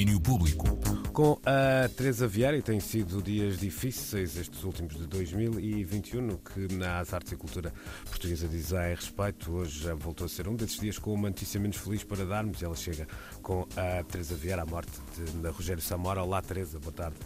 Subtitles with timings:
[0.00, 0.64] domínio público.
[1.12, 7.12] Com a Teresa Vieira, têm sido dias difíceis estes últimos de 2021, no que nas
[7.12, 7.72] artes e cultura
[8.08, 9.52] portuguesa diz a respeito.
[9.52, 12.62] Hoje voltou a ser um desses dias com uma notícia menos feliz para darmos.
[12.62, 13.06] Ela chega
[13.42, 16.22] com a Teresa Vieira, a morte de Rogério Samora.
[16.22, 17.16] Olá, Teresa, boa tarde.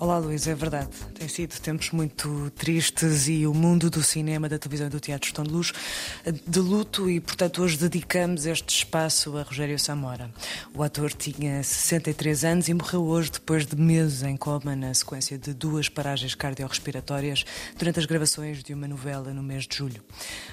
[0.00, 0.90] Olá, Luís, é verdade.
[1.14, 5.28] Tem sido tempos muito tristes e o mundo do cinema, da televisão e do teatro
[5.28, 5.72] estão de luz,
[6.46, 10.28] de luto e, portanto, hoje dedicamos este espaço a Rogério Samora.
[10.74, 15.38] O ator tinha 63 anos e morreu hoje depois de meses em coma na sequência
[15.38, 17.44] de duas paragens cardiorrespiratórias
[17.78, 20.02] durante as gravações de uma novela no mês de julho.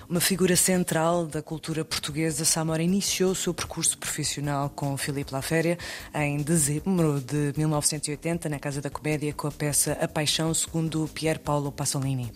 [0.07, 5.79] Uma figura central da cultura portuguesa, Samora iniciou o seu percurso profissional com Filipe Laféria
[6.13, 11.39] em dezembro de 1980 na Casa da Comédia com a peça A Paixão, segundo Pier
[11.39, 12.31] Paolo Pasolini.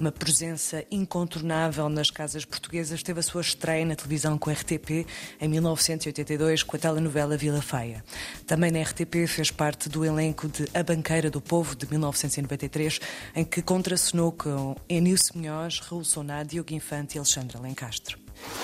[0.00, 5.06] Uma presença incontornável nas casas portuguesas, teve a sua estreia na televisão com a RTP
[5.40, 8.04] em 1982 com a telenovela Vila Faia.
[8.46, 13.00] Também na RTP fez parte do elenco de A Banqueira do Povo, de 1993,
[13.34, 18.16] em que contracenou com Enilson Munhoz, Raul Soná, Diogo Infante e Alexandra Lencastre.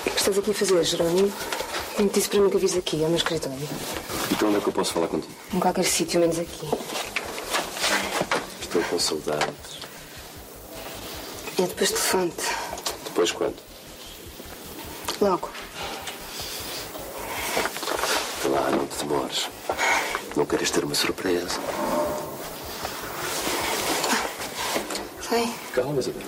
[0.05, 1.31] O que estás aqui a fazer, Jerónimo?
[1.95, 3.57] Como disse para mim que aviso aqui, ao meu escritório.
[4.31, 5.31] Então onde é que eu posso falar contigo?
[5.53, 6.67] Em qualquer sítio, menos aqui.
[8.73, 9.77] Estou com saudades.
[11.59, 12.43] É depois telefone-te.
[13.03, 13.57] Depois quando?
[15.21, 15.51] Logo.
[18.45, 19.47] Lá, não te demores.
[20.35, 21.59] Não queres ter uma surpresa.
[25.29, 25.53] Vai.
[25.75, 26.23] Calma, Isabel.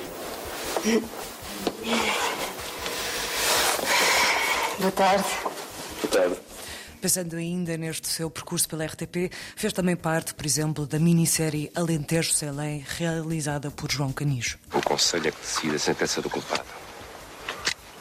[4.77, 5.25] Boa tarde.
[5.41, 6.54] Boa tarde.
[7.01, 12.31] Pensando ainda neste seu percurso pela RTP, fez também parte, por exemplo, da minissérie Alentejo
[12.33, 14.57] Selém, realizada por João Canijo.
[14.73, 16.65] O conselho é que decide a sentença do culpado.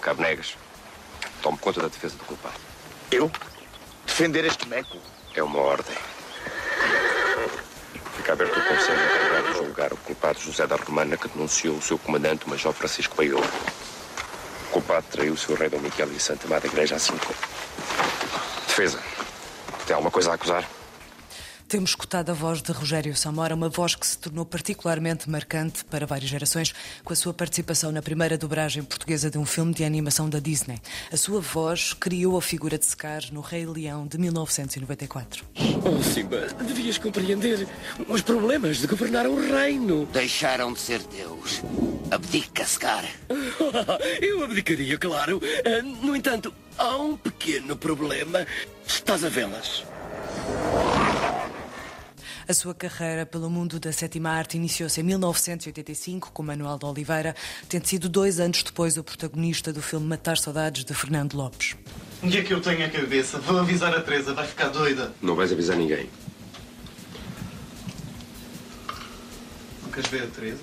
[0.00, 0.56] Cabo Negas,
[1.42, 2.56] tome conta da defesa do culpado.
[3.10, 3.30] Eu?
[4.06, 4.98] Defender este meco?
[5.34, 5.96] É uma ordem.
[8.16, 11.82] Fica aberto o conselho encarregado de julgar o culpado José da Romana que denunciou o
[11.82, 13.42] seu comandante, o Major Francisco Baiol.
[14.68, 17.53] O culpado traiu o seu rei Dom Miguel e a Santa Amada Igreja assim como...
[18.74, 18.98] Defesa.
[19.86, 20.68] Tem alguma coisa a acusar?
[21.68, 26.04] Temos escutado a voz de Rogério Samora, uma voz que se tornou particularmente marcante para
[26.06, 26.74] várias gerações,
[27.04, 30.80] com a sua participação na primeira dobragem portuguesa de um filme de animação da Disney.
[31.12, 35.44] A sua voz criou a figura de Scar no Rei Leão de 1994.
[35.56, 37.66] Oh, Simba, devias compreender
[38.08, 40.04] os problemas de governar um reino.
[40.06, 41.62] Deixaram de ser Deus.
[42.10, 43.04] Abdica, Scar.
[44.20, 45.40] Eu abdicaria, claro.
[45.64, 48.46] Ah, No entanto, há um pequeno problema.
[48.86, 49.84] Estás a vê-las?
[52.46, 57.34] A sua carreira pelo mundo da sétima arte iniciou-se em 1985 com Manuel de Oliveira,
[57.68, 61.74] tendo sido dois anos depois o protagonista do filme Matar Saudades de Fernando Lopes.
[62.22, 63.38] O que é que eu tenho a cabeça?
[63.38, 65.14] Vou avisar a Teresa, vai ficar doida.
[65.22, 66.08] Não vais avisar ninguém.
[69.82, 70.62] Não queres ver a Teresa?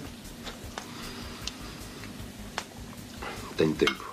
[3.58, 4.11] Tenho tempo.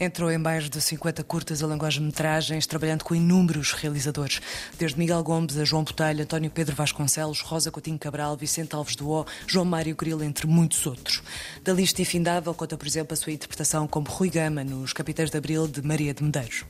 [0.00, 4.40] Entrou em mais de 50 curtas e longas-metragens, trabalhando com inúmeros realizadores,
[4.78, 9.10] desde Miguel Gomes a João Botelho, António Pedro Vasconcelos, Rosa Coutinho Cabral, Vicente Alves do
[9.10, 11.20] O, João Mário Grilo, entre muitos outros.
[11.64, 15.36] Da lista infindável conta, por exemplo, a sua interpretação como Rui Gama nos Capitães de
[15.36, 16.64] Abril de Maria de Medeiros.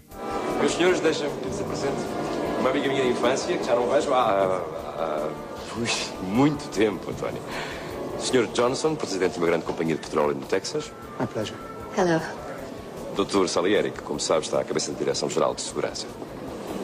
[0.59, 1.97] Meus senhores, deixem-me que lhes apresente
[2.59, 4.63] uma amiga minha de infância que já não vejo há,
[4.97, 5.29] há
[5.77, 5.89] ui,
[6.23, 7.43] muito tempo, António.
[8.19, 8.47] Sr.
[8.55, 10.91] Johnson, presidente de uma grande companhia de petróleo no Texas.
[11.21, 11.57] My pleasure.
[11.97, 12.48] Hello.
[13.25, 13.49] Dr.
[13.49, 16.07] Salieri, que, como sabe, está à cabeça da Direção-Geral de Segurança.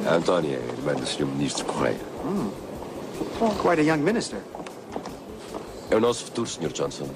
[0.04, 1.26] A Antónia é irmã do Sr.
[1.26, 2.00] Ministro Correia.
[3.62, 4.40] Quite a young minister.
[5.90, 6.72] É o nosso futuro, Sr.
[6.72, 7.08] Johnson.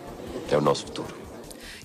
[0.51, 1.18] É o nosso futuro.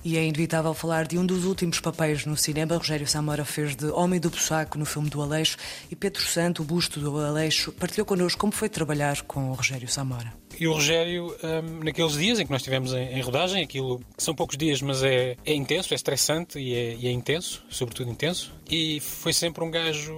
[0.04, 2.76] E é inevitável falar de um dos últimos papéis no cinema.
[2.76, 5.56] Rogério Samora fez de Homem do Bussaco no filme do Aleixo
[5.90, 9.88] e Pedro Santo, o busto do Aleixo, partilhou connosco como foi trabalhar com o Rogério
[9.88, 10.34] Samora.
[10.60, 14.34] E o Rogério, hum, naqueles dias em que nós estivemos em, em rodagem, aquilo são
[14.34, 18.52] poucos dias, mas é, é intenso, é estressante e é, e é intenso, sobretudo intenso.
[18.70, 20.12] E foi sempre um gajo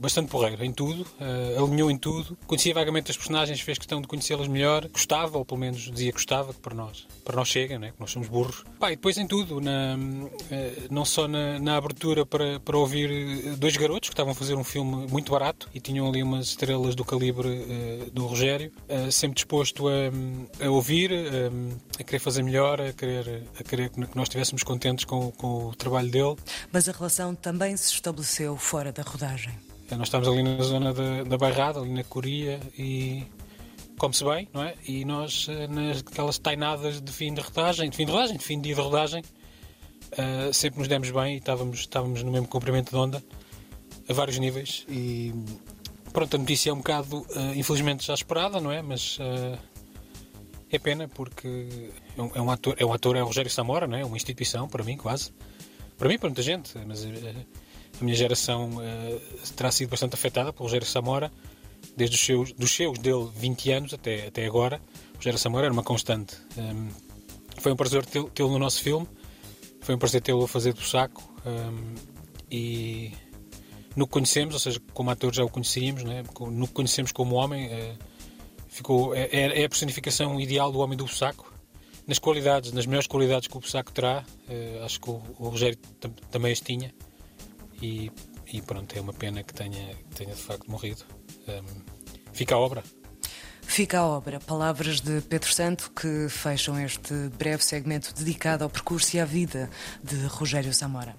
[0.00, 4.08] bastante porreiro em tudo, uh, alinhou em tudo, conhecia vagamente as personagens, fez questão de
[4.08, 7.78] conhecê-las melhor, gostava, ou pelo menos dizia que gostava, que para nós, para nós chega,
[7.78, 7.92] né?
[7.92, 8.64] que nós somos burros.
[8.78, 10.28] Pá, e depois em tudo, na, uh,
[10.90, 14.64] não só na, na abertura para, para ouvir dois garotos que estavam a fazer um
[14.64, 18.72] filme muito barato e tinham ali umas estrelas do calibre uh, do Rogério,
[19.10, 24.00] sempre disposto a, a ouvir, a, a, querer fazer melhor, a querer, a querer que
[24.16, 26.36] nós estivéssemos contentes com, com o trabalho dele.
[26.72, 29.69] Mas a relação também se estabeleceu fora da rodagem.
[29.96, 33.24] Nós estamos ali na zona da, da Bairrada, ali na Coria, e
[33.98, 34.74] come-se bem, não é?
[34.86, 38.62] E nós, naquelas tainadas de fim de rodagem, de fim de rodagem, de fim de
[38.62, 39.22] dia de rodagem,
[40.12, 43.22] uh, sempre nos demos bem e estávamos, estávamos no mesmo comprimento de onda,
[44.08, 45.34] a vários níveis, e
[46.12, 48.80] pronto, a notícia é um bocado, uh, infelizmente, já esperada, não é?
[48.82, 49.58] Mas uh,
[50.70, 53.86] é pena porque é um, é um, ator, é um ator, é o Rogério Samora,
[53.86, 54.04] não é?
[54.04, 55.32] Uma instituição, para mim, quase.
[55.98, 57.04] Para mim, para muita gente, mas
[57.98, 58.70] a minha geração
[59.56, 61.30] terá sido bastante afetada pelo Rogério Samora,
[61.96, 64.80] desde os seus, dos seus dele 20 anos até, até agora.
[65.14, 66.36] O Rogério Samora era uma constante.
[66.56, 66.88] Um,
[67.58, 69.06] foi um prazer tê-lo no nosso filme,
[69.80, 71.22] foi um prazer tê-lo a fazer do saco.
[71.44, 71.94] Um,
[72.50, 73.12] e
[73.94, 76.22] no que conhecemos, ou seja, como ator já o conhecíamos, né?
[76.50, 77.94] no que conhecemos como homem, é,
[78.68, 81.52] ficou, é, é, a personificação ideal do homem do saco.
[82.06, 85.78] Nas qualidades, nas melhores qualidades que o saco terá, é, acho que o Rogério
[86.30, 86.92] também as tinha.
[87.80, 88.10] E,
[88.52, 91.02] e, pronto, é uma pena que tenha, que tenha de facto morrido.
[91.48, 91.82] Um,
[92.32, 92.82] fica a obra.
[93.62, 99.16] Fica a obra, palavras de Pedro Santo que fecham este breve segmento dedicado ao percurso
[99.16, 99.70] e à vida
[100.02, 101.14] de Rogério Zamora.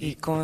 [0.00, 0.42] E com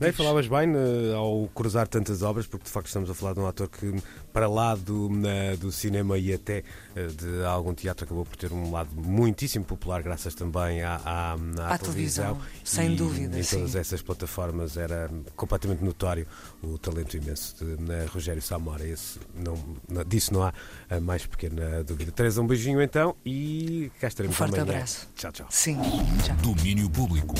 [0.00, 3.40] Bem, falavas bem uh, ao cruzar tantas obras, porque de facto estamos a falar de
[3.40, 4.02] um ator que,
[4.32, 5.10] para lá do,
[5.58, 6.64] do cinema e até
[6.96, 11.32] uh, de algum teatro, acabou por ter um lado muitíssimo popular, graças também à, à,
[11.32, 12.36] à, à televisão.
[12.36, 12.40] televisão.
[12.64, 13.38] Sem e, dúvida.
[13.38, 16.26] Em todas essas plataformas era completamente notório
[16.62, 18.86] o talento imenso de, de Rogério Samora.
[18.86, 20.54] Esse, não, não, disso não há
[20.88, 22.10] a mais pequena dúvida.
[22.10, 24.76] Teresa, um beijinho então e cá estaremos um forte amanhã.
[24.76, 25.06] abraço.
[25.14, 25.46] Tchau, tchau.
[25.50, 25.76] Sim,
[26.24, 26.36] tchau.
[26.36, 27.34] Domínio Público.